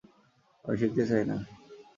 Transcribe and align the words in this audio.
আমি 0.65 0.75
শিখতে 0.79 1.03
চাই 1.09 1.23
না। 1.29 1.35